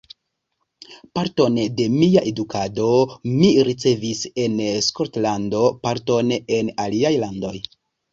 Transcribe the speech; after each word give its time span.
Parton 1.17 1.57
de 1.79 1.83
mia 1.97 2.23
edukado 2.31 2.87
mi 3.41 3.49
ricevis 3.67 4.23
en 4.45 4.55
Skotlando, 4.87 5.61
parton 5.85 6.33
en 6.57 6.73
aliaj 6.87 7.13
landoj. 7.27 7.53